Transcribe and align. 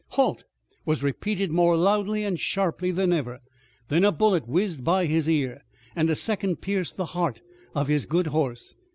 "Halt!" 0.13 0.45
was 0.83 1.03
repeated 1.03 1.51
more 1.51 1.77
loudly 1.77 2.23
and 2.23 2.39
sharply 2.39 2.89
than 2.89 3.13
ever. 3.13 3.37
Then 3.89 4.03
a 4.03 4.11
bullet 4.11 4.47
whizzed 4.47 4.83
by 4.83 5.05
Dick's 5.05 5.27
ear, 5.27 5.61
and 5.95 6.09
a 6.09 6.15
second 6.15 6.55
pierced 6.59 6.97
the 6.97 7.05
heart 7.13 7.43
of 7.75 7.87
his 7.87 8.07
good 8.07 8.25
horse. 8.25 8.73